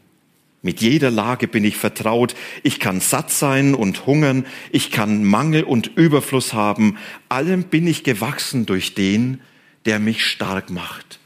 Mit 0.63 0.79
jeder 0.81 1.09
Lage 1.09 1.47
bin 1.47 1.63
ich 1.63 1.77
vertraut. 1.77 2.35
Ich 2.61 2.79
kann 2.79 3.01
satt 3.01 3.31
sein 3.31 3.73
und 3.73 4.05
hungern. 4.05 4.45
Ich 4.71 4.91
kann 4.91 5.23
Mangel 5.23 5.63
und 5.63 5.87
Überfluss 5.95 6.53
haben. 6.53 6.97
Allem 7.29 7.63
bin 7.63 7.87
ich 7.87 8.03
gewachsen 8.03 8.67
durch 8.67 8.93
den, 8.93 9.41
der 9.85 9.99
mich 9.99 10.23
stark 10.25 10.69
macht. 10.69 11.19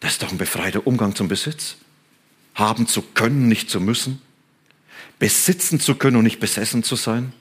Das 0.00 0.12
ist 0.12 0.22
doch 0.22 0.30
ein 0.30 0.38
befreiter 0.38 0.86
Umgang 0.86 1.14
zum 1.14 1.28
Besitz. 1.28 1.76
Haben 2.54 2.86
zu 2.86 3.00
können, 3.00 3.48
nicht 3.48 3.70
zu 3.70 3.80
müssen. 3.80 4.20
Besitzen 5.18 5.80
zu 5.80 5.94
können 5.94 6.16
und 6.16 6.24
nicht 6.24 6.40
besessen 6.40 6.82
zu 6.82 6.96
sein. 6.96 7.32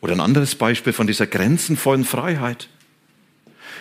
Oder 0.00 0.14
ein 0.14 0.20
anderes 0.20 0.54
Beispiel 0.54 0.92
von 0.92 1.06
dieser 1.06 1.26
grenzenvollen 1.26 2.04
Freiheit. 2.04 2.68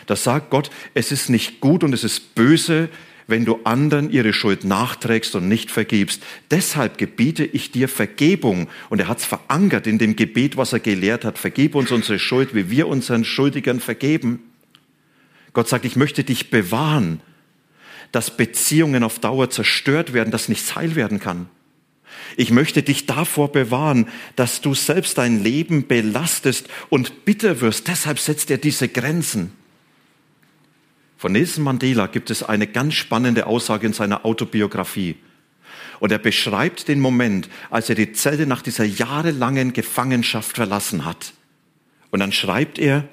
Da 0.07 0.15
sagt 0.15 0.49
Gott, 0.49 0.71
es 0.95 1.11
ist 1.11 1.29
nicht 1.29 1.59
gut 1.59 1.83
und 1.83 1.93
es 1.93 2.03
ist 2.03 2.33
böse, 2.33 2.89
wenn 3.27 3.43
du 3.43 3.59
anderen 3.65 4.09
ihre 4.09 4.33
Schuld 4.33 4.63
nachträgst 4.63 5.35
und 5.35 5.49
nicht 5.49 5.69
vergibst. 5.69 6.23
Deshalb 6.49 6.97
gebiete 6.97 7.43
ich 7.43 7.71
dir 7.71 7.89
Vergebung. 7.89 8.69
Und 8.89 8.99
er 8.99 9.09
hat 9.09 9.19
es 9.19 9.25
verankert 9.25 9.85
in 9.85 9.97
dem 9.97 10.15
Gebet, 10.15 10.55
was 10.55 10.73
er 10.73 10.79
gelehrt 10.79 11.25
hat. 11.25 11.37
Vergib 11.37 11.75
uns 11.75 11.91
unsere 11.91 12.19
Schuld, 12.19 12.55
wie 12.55 12.71
wir 12.71 12.87
unseren 12.87 13.25
Schuldigern 13.25 13.81
vergeben. 13.81 14.39
Gott 15.51 15.67
sagt, 15.67 15.85
ich 15.85 15.97
möchte 15.97 16.23
dich 16.23 16.49
bewahren, 16.49 17.19
dass 18.13 18.37
Beziehungen 18.37 19.03
auf 19.03 19.19
Dauer 19.19 19.49
zerstört 19.49 20.13
werden, 20.13 20.31
dass 20.31 20.47
nichts 20.47 20.75
heil 20.75 20.95
werden 20.95 21.19
kann. 21.19 21.49
Ich 22.37 22.51
möchte 22.51 22.81
dich 22.81 23.05
davor 23.05 23.51
bewahren, 23.51 24.07
dass 24.37 24.61
du 24.61 24.73
selbst 24.73 25.17
dein 25.17 25.43
Leben 25.43 25.87
belastest 25.87 26.69
und 26.89 27.25
bitter 27.25 27.59
wirst. 27.59 27.89
Deshalb 27.89 28.19
setzt 28.19 28.49
er 28.49 28.57
diese 28.57 28.87
Grenzen. 28.87 29.51
Von 31.17 31.31
Nelson 31.31 31.63
Mandela 31.63 32.07
gibt 32.07 32.29
es 32.29 32.43
eine 32.43 32.67
ganz 32.67 32.93
spannende 32.93 33.47
Aussage 33.47 33.87
in 33.87 33.93
seiner 33.93 34.23
Autobiografie. 34.25 35.15
Und 35.99 36.11
er 36.11 36.19
beschreibt 36.19 36.87
den 36.87 36.99
Moment, 36.99 37.49
als 37.71 37.89
er 37.89 37.95
die 37.95 38.11
Zelle 38.11 38.45
nach 38.45 38.61
dieser 38.61 38.85
jahrelangen 38.85 39.73
Gefangenschaft 39.73 40.55
verlassen 40.55 41.05
hat. 41.05 41.33
Und 42.11 42.19
dann 42.19 42.31
schreibt 42.31 42.77
er, 42.77 43.07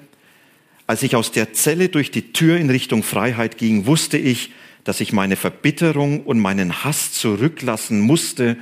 als 0.87 1.01
ich 1.01 1.15
aus 1.15 1.31
der 1.31 1.53
Zelle 1.53 1.89
durch 1.89 2.11
die 2.11 2.31
Tür 2.31 2.57
in 2.57 2.69
Richtung 2.69 3.01
Freiheit 3.01 3.57
ging, 3.57 3.87
wusste 3.87 4.19
ich, 4.19 4.51
dass 4.83 5.01
ich 5.01 5.11
meine 5.11 5.35
Verbitterung 5.35 6.21
und 6.21 6.39
meinen 6.39 6.83
Hass 6.83 7.11
zurücklassen 7.11 7.99
musste 8.01 8.55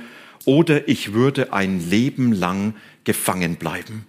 oder 0.46 0.88
ich 0.88 1.12
würde 1.12 1.52
ein 1.52 1.88
Leben 1.90 2.32
lang 2.32 2.74
gefangen 3.04 3.56
bleiben. 3.56 4.06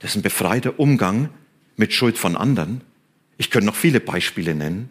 Das 0.00 0.10
ist 0.10 0.16
ein 0.16 0.22
befreiter 0.22 0.78
Umgang 0.78 1.30
mit 1.76 1.94
Schuld 1.94 2.18
von 2.18 2.36
anderen. 2.36 2.82
Ich 3.36 3.50
könnte 3.50 3.66
noch 3.66 3.76
viele 3.76 4.00
Beispiele 4.00 4.54
nennen. 4.54 4.90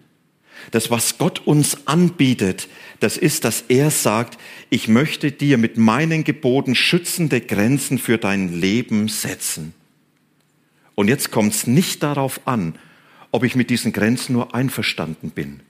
Das, 0.71 0.89
was 0.89 1.17
Gott 1.17 1.45
uns 1.45 1.87
anbietet, 1.87 2.67
das 2.99 3.17
ist, 3.17 3.43
dass 3.43 3.65
er 3.67 3.91
sagt, 3.91 4.39
ich 4.69 4.87
möchte 4.87 5.31
dir 5.31 5.57
mit 5.57 5.77
meinen 5.77 6.23
Geboten 6.23 6.75
schützende 6.75 7.41
Grenzen 7.41 7.97
für 7.97 8.17
dein 8.17 8.59
Leben 8.59 9.09
setzen. 9.09 9.73
Und 10.95 11.07
jetzt 11.07 11.31
kommt 11.31 11.53
es 11.53 11.67
nicht 11.67 12.03
darauf 12.03 12.47
an, 12.47 12.75
ob 13.31 13.43
ich 13.43 13.55
mit 13.55 13.69
diesen 13.69 13.91
Grenzen 13.91 14.33
nur 14.33 14.53
einverstanden 14.53 15.31
bin, 15.31 15.61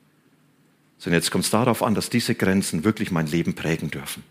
sondern 0.98 1.22
jetzt 1.22 1.32
kommt 1.32 1.46
es 1.46 1.50
darauf 1.50 1.82
an, 1.82 1.96
dass 1.96 2.10
diese 2.10 2.36
Grenzen 2.36 2.84
wirklich 2.84 3.10
mein 3.10 3.27
Leben 3.27 3.56
prägen 3.56 3.89
dürfen. 3.89 4.24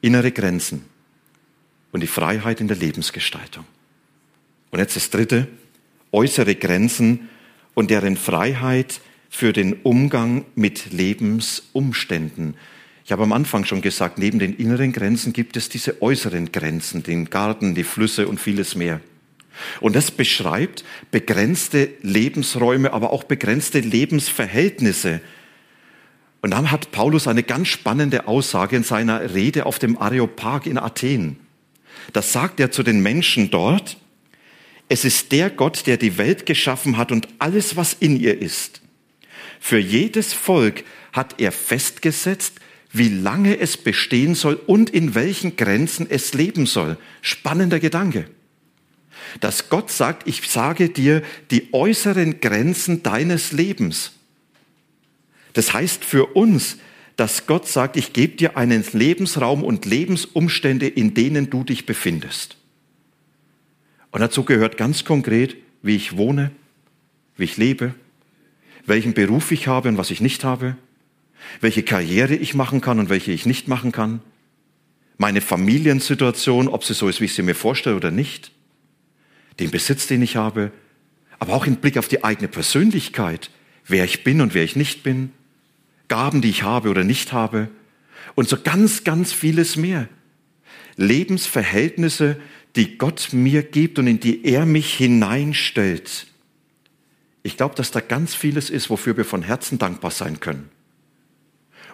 Innere 0.00 0.32
Grenzen 0.32 0.84
und 1.92 2.00
die 2.00 2.08
Freiheit 2.08 2.60
in 2.60 2.68
der 2.68 2.76
Lebensgestaltung. 2.76 3.64
Und 4.70 4.78
jetzt 4.78 4.96
das 4.96 5.10
Dritte, 5.10 5.48
äußere 6.12 6.54
Grenzen 6.54 7.28
und 7.74 7.90
deren 7.90 8.16
Freiheit 8.16 9.00
für 9.28 9.52
den 9.52 9.74
Umgang 9.82 10.44
mit 10.54 10.92
Lebensumständen. 10.92 12.56
Ich 13.04 13.12
habe 13.12 13.22
am 13.22 13.32
Anfang 13.32 13.64
schon 13.64 13.80
gesagt, 13.80 14.18
neben 14.18 14.38
den 14.38 14.54
inneren 14.54 14.92
Grenzen 14.92 15.32
gibt 15.32 15.56
es 15.56 15.68
diese 15.68 16.02
äußeren 16.02 16.52
Grenzen, 16.52 17.02
den 17.02 17.30
Garten, 17.30 17.74
die 17.74 17.84
Flüsse 17.84 18.28
und 18.28 18.40
vieles 18.40 18.74
mehr. 18.74 19.00
Und 19.80 19.96
das 19.96 20.10
beschreibt 20.10 20.84
begrenzte 21.10 21.90
Lebensräume, 22.02 22.92
aber 22.92 23.10
auch 23.10 23.24
begrenzte 23.24 23.80
Lebensverhältnisse. 23.80 25.20
Und 26.42 26.52
dann 26.52 26.70
hat 26.70 26.92
Paulus 26.92 27.26
eine 27.26 27.42
ganz 27.42 27.68
spannende 27.68 28.26
Aussage 28.28 28.76
in 28.76 28.84
seiner 28.84 29.34
Rede 29.34 29.66
auf 29.66 29.78
dem 29.78 29.98
Areopag 29.98 30.66
in 30.66 30.78
Athen. 30.78 31.36
Das 32.12 32.32
sagt 32.32 32.60
er 32.60 32.70
zu 32.70 32.82
den 32.82 33.00
Menschen 33.00 33.50
dort. 33.50 33.98
Es 34.90 35.04
ist 35.04 35.30
der 35.30 35.50
Gott, 35.50 35.86
der 35.86 35.98
die 35.98 36.18
Welt 36.18 36.46
geschaffen 36.46 36.96
hat 36.96 37.12
und 37.12 37.28
alles, 37.38 37.76
was 37.76 37.94
in 37.94 38.18
ihr 38.18 38.42
ist. 38.42 38.80
Für 39.60 39.78
jedes 39.78 40.32
Volk 40.32 40.82
hat 41.12 41.36
er 41.38 41.52
festgesetzt, 41.52 42.54
wie 42.92 43.08
lange 43.08 43.60
es 43.60 43.76
bestehen 43.76 44.34
soll 44.34 44.54
und 44.66 44.90
in 44.90 45.14
welchen 45.14 45.54
Grenzen 45.54 46.10
es 46.10 46.34
leben 46.34 46.66
soll. 46.66 46.98
Spannender 47.22 47.78
Gedanke. 47.78 48.28
Dass 49.38 49.68
Gott 49.68 49.92
sagt, 49.92 50.26
ich 50.26 50.50
sage 50.50 50.88
dir 50.88 51.22
die 51.52 51.72
äußeren 51.72 52.40
Grenzen 52.40 53.04
deines 53.04 53.52
Lebens. 53.52 54.10
Das 55.52 55.72
heißt 55.72 56.04
für 56.04 56.34
uns, 56.34 56.78
dass 57.14 57.46
Gott 57.46 57.68
sagt, 57.68 57.96
ich 57.96 58.12
gebe 58.12 58.34
dir 58.34 58.56
einen 58.56 58.84
Lebensraum 58.92 59.62
und 59.62 59.84
Lebensumstände, 59.84 60.88
in 60.88 61.14
denen 61.14 61.48
du 61.48 61.62
dich 61.62 61.86
befindest. 61.86 62.56
Und 64.10 64.20
dazu 64.20 64.44
gehört 64.44 64.76
ganz 64.76 65.04
konkret, 65.04 65.56
wie 65.82 65.96
ich 65.96 66.16
wohne, 66.16 66.50
wie 67.36 67.44
ich 67.44 67.56
lebe, 67.56 67.94
welchen 68.86 69.14
Beruf 69.14 69.52
ich 69.52 69.68
habe 69.68 69.88
und 69.88 69.98
was 69.98 70.10
ich 70.10 70.20
nicht 70.20 70.44
habe, 70.44 70.76
welche 71.60 71.82
Karriere 71.82 72.34
ich 72.34 72.54
machen 72.54 72.80
kann 72.80 72.98
und 72.98 73.08
welche 73.08 73.32
ich 73.32 73.46
nicht 73.46 73.68
machen 73.68 73.92
kann, 73.92 74.20
meine 75.16 75.40
Familiensituation, 75.40 76.68
ob 76.68 76.84
sie 76.84 76.94
so 76.94 77.08
ist, 77.08 77.20
wie 77.20 77.26
ich 77.26 77.34
sie 77.34 77.42
mir 77.42 77.54
vorstelle 77.54 77.96
oder 77.96 78.10
nicht, 78.10 78.52
den 79.58 79.70
Besitz, 79.70 80.06
den 80.06 80.22
ich 80.22 80.36
habe, 80.36 80.72
aber 81.38 81.54
auch 81.54 81.66
im 81.66 81.76
Blick 81.76 81.98
auf 81.98 82.08
die 82.08 82.24
eigene 82.24 82.48
Persönlichkeit, 82.48 83.50
wer 83.86 84.04
ich 84.04 84.24
bin 84.24 84.40
und 84.40 84.54
wer 84.54 84.64
ich 84.64 84.76
nicht 84.76 85.02
bin, 85.02 85.32
Gaben, 86.08 86.40
die 86.40 86.50
ich 86.50 86.62
habe 86.62 86.88
oder 86.88 87.04
nicht 87.04 87.32
habe 87.32 87.68
und 88.34 88.48
so 88.48 88.56
ganz, 88.60 89.04
ganz 89.04 89.32
vieles 89.32 89.76
mehr. 89.76 90.08
Lebensverhältnisse, 90.96 92.40
die 92.76 92.98
Gott 92.98 93.30
mir 93.32 93.62
gibt 93.62 93.98
und 93.98 94.06
in 94.06 94.20
die 94.20 94.44
er 94.44 94.66
mich 94.66 94.94
hineinstellt. 94.94 96.26
Ich 97.42 97.56
glaube, 97.56 97.74
dass 97.74 97.90
da 97.90 98.00
ganz 98.00 98.34
vieles 98.34 98.70
ist, 98.70 98.90
wofür 98.90 99.16
wir 99.16 99.24
von 99.24 99.42
Herzen 99.42 99.78
dankbar 99.78 100.10
sein 100.10 100.40
können. 100.40 100.68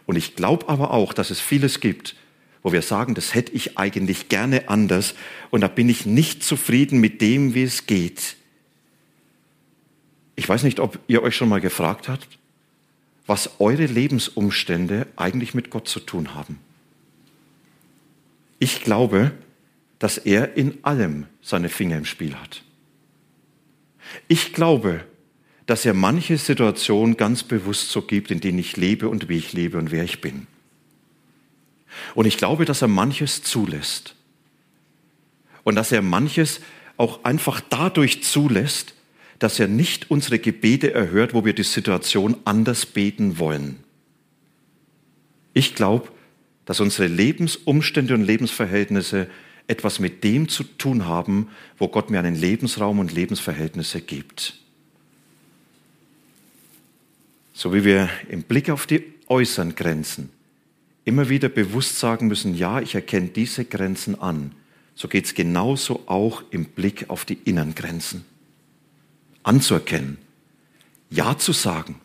Und 0.07 0.17
ich 0.17 0.37
glaube 0.37 0.69
aber 0.69 0.91
auch, 0.91 1.13
dass 1.13 1.31
es 1.31 1.41
vieles 1.41 1.81
gibt, 1.81 2.15
wo 2.63 2.73
wir 2.73 2.83
sagen, 2.83 3.15
das 3.15 3.35
hätte 3.35 3.53
ich 3.53 3.79
eigentlich 3.79 4.29
gerne 4.29 4.69
anders 4.69 5.15
und 5.51 5.61
da 5.61 5.69
bin 5.69 5.89
ich 5.89 6.05
nicht 6.05 6.43
zufrieden 6.43 6.99
mit 7.01 7.21
dem, 7.21 7.55
wie 7.55 7.63
es 7.63 7.87
geht. 7.87 8.37
Ich 10.35 10.49
weiß 10.49 10.65
nicht, 10.65 10.81
ob 10.81 10.99
ihr 11.07 11.23
euch 11.23 11.37
schon 11.37 11.49
mal 11.49 11.61
gefragt 11.61 12.09
habt, 12.09 12.39
was 13.27 13.61
eure 13.61 13.87
Lebensumstände 13.87 15.07
eigentlich 15.17 15.55
mit 15.55 15.71
Gott 15.71 15.89
zu 15.89 16.01
tun 16.01 16.35
haben. 16.35 16.59
Ich 18.59 18.83
glaube, 18.83 19.33
dass 19.99 20.19
er 20.19 20.57
in 20.57 20.79
allem 20.85 21.27
seine 21.41 21.69
Finger 21.69 21.97
im 21.97 22.05
Spiel 22.05 22.35
hat. 22.35 22.63
Ich 24.29 24.53
glaube, 24.53 25.05
dass 25.67 25.85
er 25.85 25.95
manche 25.95 26.39
Situationen 26.39 27.17
ganz 27.17 27.43
bewusst 27.43 27.91
so 27.91 28.03
gibt, 28.03 28.31
in 28.31 28.41
denen 28.41 28.59
ich 28.59 28.77
lebe 28.77 29.09
und 29.09 29.29
wie 29.29 29.39
ich 29.39 29.53
lebe 29.53 29.79
und 29.79 29.91
wer 29.91 30.05
ich 30.05 30.21
bin. 30.21 30.47
Und 32.15 32.27
ich 32.27 32.37
glaube, 32.37 32.65
dass 32.65 32.83
er 32.83 32.89
manches 32.89 33.43
zulässt, 33.43 34.15
Und 35.65 35.75
dass 35.75 35.91
er 35.91 36.03
manches 36.03 36.61
auch 36.97 37.25
einfach 37.25 37.61
dadurch 37.61 38.23
zulässt, 38.23 38.95
dass 39.41 39.59
er 39.59 39.67
nicht 39.67 40.13
unsere 40.13 40.39
Gebete 40.39 40.95
erhört, 40.95 41.35
wo 41.35 41.45
wir 41.45 41.55
die 41.55 41.65
Situation 41.65 42.37
anders 42.45 42.87
beten 42.87 43.41
wollen. 43.41 43.83
Ich 45.55 45.75
glaube, 45.75 46.09
dass 46.67 46.79
unsere 46.79 47.09
Lebensumstände 47.09 48.15
und 48.15 48.23
Lebensverhältnisse 48.23 49.29
etwas 49.69 49.99
mit 49.99 50.23
dem 50.25 50.49
zu 50.49 50.65
tun 50.65 51.07
haben, 51.07 51.49
wo 51.79 51.89
Gott 51.89 52.11
mir 52.11 52.19
einen 52.19 52.37
Lebensraum 52.37 52.99
und 52.99 53.13
Lebensverhältnisse 53.13 54.01
gibt. 54.01 54.55
So 57.53 57.73
wie 57.73 57.85
wir 57.85 58.09
im 58.29 58.43
Blick 58.43 58.71
auf 58.71 58.87
die 58.87 59.03
äußeren 59.29 59.75
Grenzen 59.75 60.31
immer 61.07 61.29
wieder 61.29 61.49
bewusst 61.49 61.99
sagen 61.99 62.27
müssen, 62.27 62.55
ja, 62.55 62.81
ich 62.81 62.95
erkenne 62.95 63.29
diese 63.29 63.65
Grenzen 63.65 64.21
an, 64.21 64.53
so 64.95 65.09
geht 65.09 65.25
es 65.25 65.35
genauso 65.35 66.03
auch 66.07 66.43
im 66.51 66.65
Blick 66.65 67.09
auf 67.09 67.25
die 67.25 67.39
inneren 67.45 67.75
Grenzen. 67.75 68.25
Anzuerkennen, 69.45 70.19
ja 71.09 71.39
zu 71.39 71.53
sagen. 71.53 72.01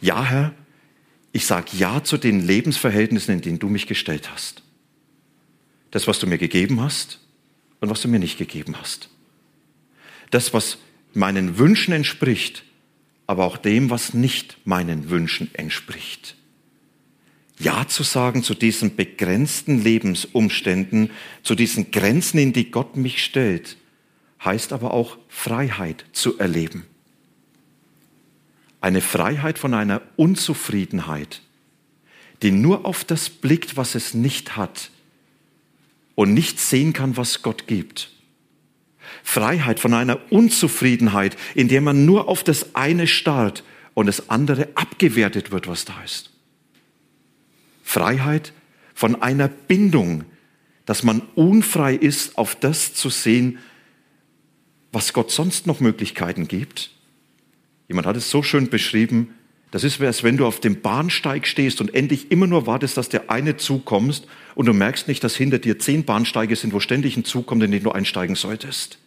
Ja, 0.00 0.24
Herr, 0.24 0.54
ich 1.32 1.44
sage 1.44 1.76
ja 1.76 2.02
zu 2.02 2.16
den 2.16 2.40
Lebensverhältnissen, 2.40 3.34
in 3.34 3.42
denen 3.42 3.58
du 3.58 3.68
mich 3.68 3.86
gestellt 3.86 4.30
hast. 4.32 4.61
Das, 5.92 6.08
was 6.08 6.18
du 6.18 6.26
mir 6.26 6.38
gegeben 6.38 6.80
hast 6.80 7.20
und 7.80 7.88
was 7.90 8.00
du 8.00 8.08
mir 8.08 8.18
nicht 8.18 8.38
gegeben 8.38 8.74
hast. 8.80 9.08
Das, 10.30 10.52
was 10.52 10.78
meinen 11.12 11.58
Wünschen 11.58 11.92
entspricht, 11.92 12.64
aber 13.26 13.44
auch 13.44 13.58
dem, 13.58 13.90
was 13.90 14.14
nicht 14.14 14.56
meinen 14.64 15.10
Wünschen 15.10 15.54
entspricht. 15.54 16.34
Ja 17.58 17.86
zu 17.86 18.02
sagen 18.02 18.42
zu 18.42 18.54
diesen 18.54 18.96
begrenzten 18.96 19.82
Lebensumständen, 19.82 21.10
zu 21.42 21.54
diesen 21.54 21.90
Grenzen, 21.90 22.38
in 22.38 22.52
die 22.52 22.70
Gott 22.70 22.96
mich 22.96 23.22
stellt, 23.22 23.76
heißt 24.42 24.72
aber 24.72 24.94
auch 24.94 25.18
Freiheit 25.28 26.06
zu 26.12 26.38
erleben. 26.38 26.86
Eine 28.80 29.02
Freiheit 29.02 29.58
von 29.58 29.74
einer 29.74 30.00
Unzufriedenheit, 30.16 31.42
die 32.40 32.50
nur 32.50 32.86
auf 32.86 33.04
das 33.04 33.28
blickt, 33.28 33.76
was 33.76 33.94
es 33.94 34.14
nicht 34.14 34.56
hat 34.56 34.90
und 36.14 36.34
nicht 36.34 36.60
sehen 36.60 36.92
kann, 36.92 37.16
was 37.16 37.42
Gott 37.42 37.66
gibt. 37.66 38.10
Freiheit 39.22 39.80
von 39.80 39.94
einer 39.94 40.20
Unzufriedenheit, 40.30 41.36
in 41.54 41.68
der 41.68 41.80
man 41.80 42.04
nur 42.04 42.28
auf 42.28 42.44
das 42.44 42.74
eine 42.74 43.06
starrt 43.06 43.64
und 43.94 44.06
das 44.06 44.30
andere 44.30 44.68
abgewertet 44.74 45.50
wird, 45.50 45.66
was 45.66 45.84
da 45.84 46.02
ist. 46.02 46.30
Freiheit 47.82 48.52
von 48.94 49.20
einer 49.22 49.48
Bindung, 49.48 50.24
dass 50.86 51.02
man 51.02 51.22
unfrei 51.34 51.94
ist, 51.94 52.38
auf 52.38 52.54
das 52.54 52.94
zu 52.94 53.10
sehen, 53.10 53.58
was 54.92 55.12
Gott 55.12 55.30
sonst 55.30 55.66
noch 55.66 55.80
Möglichkeiten 55.80 56.48
gibt 56.48 56.90
Jemand 57.92 58.06
hat 58.06 58.16
es 58.16 58.30
so 58.30 58.42
schön 58.42 58.70
beschrieben, 58.70 59.34
das 59.72 59.84
ist, 59.84 60.02
als 60.02 60.22
wenn 60.22 60.36
du 60.36 60.44
auf 60.44 60.60
dem 60.60 60.82
Bahnsteig 60.82 61.46
stehst 61.46 61.80
und 61.80 61.94
endlich 61.94 62.30
immer 62.30 62.46
nur 62.46 62.66
wartest, 62.66 62.98
dass 62.98 63.08
der 63.08 63.30
eine 63.30 63.56
Zug 63.56 63.86
kommt 63.86 64.28
und 64.54 64.66
du 64.66 64.74
merkst 64.74 65.08
nicht, 65.08 65.24
dass 65.24 65.34
hinter 65.34 65.58
dir 65.58 65.78
zehn 65.78 66.04
Bahnsteige 66.04 66.56
sind, 66.56 66.74
wo 66.74 66.78
ständig 66.78 67.16
ein 67.16 67.24
Zug 67.24 67.46
kommt, 67.46 67.62
in 67.62 67.70
den 67.70 67.82
du 67.82 67.90
einsteigen 67.90 68.36
solltest. 68.36 68.98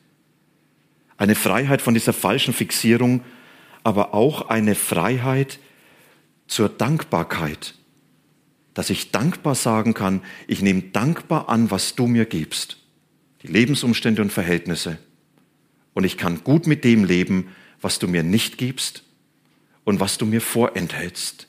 Eine 1.18 1.36
Freiheit 1.36 1.84
von 1.84 1.94
dieser 1.94 2.14
falschen 2.14 2.52
Fixierung, 2.52 3.22
aber 3.84 4.16
auch 4.16 4.50
eine 4.50 4.74
Freiheit 4.74 5.60
zur 6.48 6.68
Dankbarkeit, 6.68 7.76
dass 8.74 8.90
ich 8.90 9.12
dankbar 9.12 9.54
sagen 9.54 9.94
kann, 9.94 10.24
ich 10.48 10.64
nehme 10.64 10.82
dankbar 10.82 11.48
an, 11.48 11.70
was 11.70 11.94
du 11.94 12.08
mir 12.08 12.26
gibst, 12.26 12.78
die 13.44 13.48
Lebensumstände 13.48 14.24
und 14.24 14.34
Verhältnisse. 14.34 14.98
Und 15.94 16.06
ich 16.06 16.18
kann 16.18 16.44
gut 16.44 16.66
mit 16.66 16.84
dem 16.84 17.04
leben, 17.04 17.50
was 17.82 18.00
du 18.00 18.08
mir 18.08 18.24
nicht 18.24 18.58
gibst 18.58 19.05
und 19.86 20.02
was 20.02 20.18
du 20.18 20.26
mir 20.26 20.42
vorenthältst. 20.42 21.48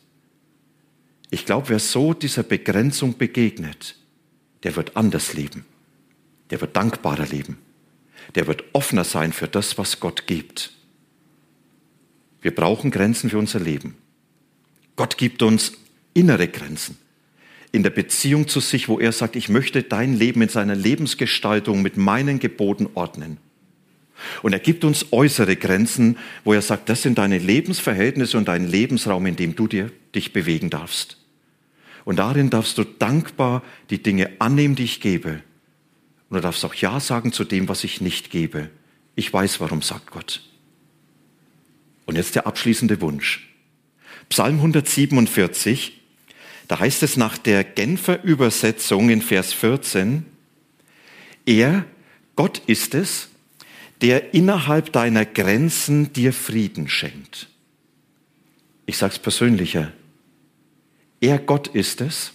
Ich 1.30 1.44
glaube, 1.44 1.70
wer 1.70 1.80
so 1.80 2.14
dieser 2.14 2.44
Begrenzung 2.44 3.18
begegnet, 3.18 3.96
der 4.62 4.76
wird 4.76 4.96
anders 4.96 5.34
leben. 5.34 5.64
Der 6.50 6.60
wird 6.60 6.76
dankbarer 6.76 7.26
leben. 7.26 7.58
Der 8.36 8.46
wird 8.46 8.62
offener 8.72 9.04
sein 9.04 9.32
für 9.32 9.48
das, 9.48 9.76
was 9.78 9.98
Gott 9.98 10.28
gibt. 10.28 10.72
Wir 12.40 12.54
brauchen 12.54 12.92
Grenzen 12.92 13.30
für 13.30 13.38
unser 13.38 13.58
Leben. 13.58 13.96
Gott 14.94 15.18
gibt 15.18 15.42
uns 15.42 15.72
innere 16.14 16.46
Grenzen 16.46 16.96
in 17.72 17.82
der 17.82 17.90
Beziehung 17.90 18.48
zu 18.48 18.60
sich, 18.60 18.88
wo 18.88 18.98
er 18.98 19.12
sagt, 19.12 19.36
ich 19.36 19.50
möchte 19.50 19.82
dein 19.82 20.14
Leben 20.14 20.40
in 20.40 20.48
seiner 20.48 20.74
Lebensgestaltung 20.74 21.82
mit 21.82 21.98
meinen 21.98 22.38
Geboten 22.38 22.88
ordnen. 22.94 23.36
Und 24.42 24.52
er 24.52 24.58
gibt 24.58 24.84
uns 24.84 25.12
äußere 25.12 25.56
Grenzen, 25.56 26.18
wo 26.44 26.52
er 26.52 26.62
sagt, 26.62 26.88
das 26.88 27.02
sind 27.02 27.18
deine 27.18 27.38
Lebensverhältnisse 27.38 28.38
und 28.38 28.48
dein 28.48 28.66
Lebensraum, 28.66 29.26
in 29.26 29.36
dem 29.36 29.54
du 29.54 29.68
dir, 29.68 29.90
dich 30.14 30.32
bewegen 30.32 30.70
darfst. 30.70 31.18
Und 32.04 32.16
darin 32.16 32.50
darfst 32.50 32.78
du 32.78 32.84
dankbar 32.84 33.62
die 33.90 34.02
Dinge 34.02 34.30
annehmen, 34.38 34.76
die 34.76 34.84
ich 34.84 35.00
gebe. 35.00 35.42
Und 36.28 36.36
du 36.36 36.40
darfst 36.40 36.64
auch 36.64 36.74
Ja 36.74 37.00
sagen 37.00 37.32
zu 37.32 37.44
dem, 37.44 37.68
was 37.68 37.84
ich 37.84 38.00
nicht 38.00 38.30
gebe. 38.30 38.70
Ich 39.14 39.32
weiß, 39.32 39.60
warum, 39.60 39.82
sagt 39.82 40.10
Gott. 40.10 40.42
Und 42.04 42.16
jetzt 42.16 42.34
der 42.34 42.46
abschließende 42.46 43.00
Wunsch. 43.00 43.48
Psalm 44.28 44.56
147, 44.56 46.00
da 46.68 46.78
heißt 46.78 47.02
es 47.02 47.16
nach 47.16 47.38
der 47.38 47.64
Genfer 47.64 48.22
Übersetzung 48.24 49.10
in 49.10 49.22
Vers 49.22 49.52
14, 49.52 50.26
er, 51.44 51.84
Gott 52.34 52.60
ist 52.66 52.94
es, 52.94 53.28
der 54.02 54.34
innerhalb 54.34 54.92
deiner 54.92 55.24
Grenzen 55.24 56.12
dir 56.12 56.32
Frieden 56.32 56.88
schenkt. 56.88 57.48
Ich 58.84 58.98
sage 58.98 59.14
es 59.14 59.18
persönlicher. 59.18 59.92
Er 61.20 61.38
Gott 61.38 61.68
ist 61.68 62.00
es, 62.00 62.32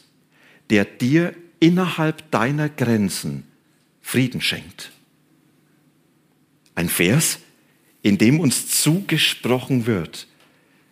der 0.69 0.85
dir 0.85 1.33
innerhalb 1.59 2.29
deiner 2.31 2.69
Grenzen 2.69 3.43
Frieden 4.01 4.41
schenkt. 4.41 4.91
Ein 6.75 6.89
Vers, 6.89 7.39
in 8.01 8.17
dem 8.17 8.39
uns 8.39 8.81
zugesprochen 8.81 9.85
wird, 9.85 10.27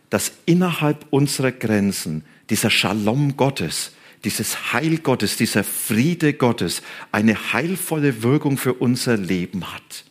dass 0.10 0.32
innerhalb 0.46 1.06
unserer 1.10 1.52
Grenzen 1.52 2.24
dieser 2.50 2.70
Shalom 2.70 3.36
Gottes, 3.36 3.94
dieses 4.24 4.74
Heil 4.74 4.98
Gottes, 4.98 5.38
dieser 5.38 5.64
Friede 5.64 6.34
Gottes 6.34 6.82
eine 7.12 7.54
heilvolle 7.54 8.22
Wirkung 8.22 8.58
für 8.58 8.74
unser 8.74 9.18
Leben 9.18 9.74
hat. 9.74 10.06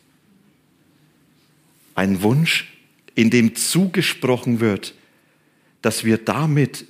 Ein 1.95 2.21
Wunsch, 2.21 2.71
in 3.15 3.29
dem 3.29 3.55
zugesprochen 3.55 4.59
wird, 4.59 4.93
dass 5.81 6.03
wir 6.03 6.17
damit 6.17 6.85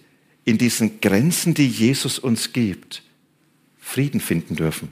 in 0.45 0.57
diesen 0.57 1.01
Grenzen, 1.01 1.53
die 1.53 1.67
Jesus 1.67 2.19
uns 2.19 2.53
gibt, 2.53 3.03
Frieden 3.79 4.19
finden 4.19 4.55
dürfen, 4.55 4.91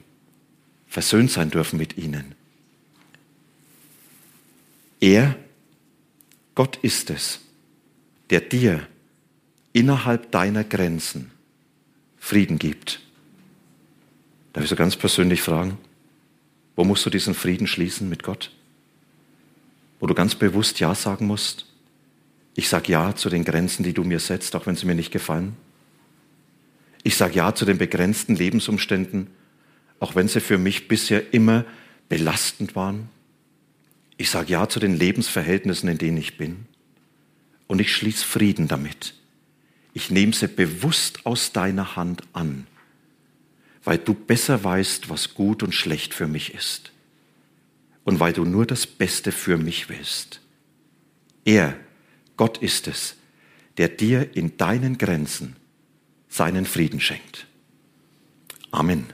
versöhnt 0.88 1.32
sein 1.32 1.52
dürfen 1.52 1.78
mit 1.78 1.98
ihnen. 1.98 2.36
Er, 5.00 5.38
Gott 6.56 6.78
ist 6.82 7.10
es, 7.12 7.40
der 8.30 8.42
dir 8.42 8.88
innerhalb 9.74 10.32
deiner 10.32 10.64
Grenzen 10.64 11.32
Frieden 12.18 12.58
gibt. 12.58 13.00
Darf 14.54 14.64
ich 14.64 14.70
so 14.70 14.76
ganz 14.76 14.96
persönlich 14.96 15.42
fragen, 15.42 15.78
wo 16.76 16.84
musst 16.84 17.06
du 17.06 17.12
diesen 17.12 17.36
Frieden 17.36 17.68
schließen 17.68 18.10
mit 18.10 18.24
Gott? 18.24 18.52
Wo 20.00 20.08
du 20.08 20.14
ganz 20.14 20.36
bewusst 20.36 20.80
Ja 20.80 20.94
sagen 20.96 21.28
musst. 21.28 21.66
Ich 22.56 22.70
sage 22.70 22.92
Ja 22.92 23.16
zu 23.16 23.30
den 23.30 23.44
Grenzen, 23.44 23.84
die 23.84 23.94
du 23.94 24.04
mir 24.04 24.20
setzt, 24.20 24.56
auch 24.56 24.66
wenn 24.66 24.76
sie 24.76 24.86
mir 24.86 24.96
nicht 24.96 25.12
gefallen. 25.12 25.56
Ich 27.04 27.16
sage 27.16 27.36
Ja 27.36 27.54
zu 27.54 27.66
den 27.66 27.78
begrenzten 27.78 28.36
Lebensumständen, 28.36 29.28
auch 30.00 30.16
wenn 30.16 30.28
sie 30.28 30.42
für 30.42 30.58
mich 30.58 30.88
bisher 30.88 31.34
immer 31.34 31.66
belastend 32.10 32.76
waren. 32.76 33.10
Ich 34.18 34.30
sage 34.30 34.52
Ja 34.52 34.68
zu 34.68 34.80
den 34.80 34.96
Lebensverhältnissen, 34.96 35.90
in 35.90 35.98
denen 35.98 36.18
ich 36.18 36.38
bin. 36.38 36.66
Und 37.68 37.80
ich 37.80 37.94
schließe 37.94 38.26
Frieden 38.26 38.68
damit. 38.68 39.14
Ich 39.94 40.10
nehme 40.10 40.34
sie 40.34 40.48
bewusst 40.48 41.26
aus 41.26 41.52
deiner 41.52 41.96
Hand 41.96 42.22
an, 42.34 42.68
weil 43.84 43.98
du 43.98 44.14
besser 44.14 44.64
weißt, 44.64 45.10
was 45.10 45.34
gut 45.34 45.64
und 45.64 45.74
schlecht 45.74 46.14
für 46.14 46.28
mich 46.28 46.54
ist 46.54 46.92
und 48.08 48.22
weil 48.22 48.32
du 48.32 48.46
nur 48.46 48.66
das 48.66 48.88
Beste 48.88 49.34
für 49.34 49.58
mich 49.58 49.90
willst. 49.90 50.40
Er, 51.44 51.78
Gott 52.38 52.58
ist 52.60 52.88
es, 52.88 53.18
der 53.76 53.90
dir 53.90 54.34
in 54.34 54.56
deinen 54.56 54.98
Grenzen 54.98 55.58
seinen 56.30 56.66
Frieden 56.66 57.02
schenkt. 57.02 57.48
Amen. 58.72 59.08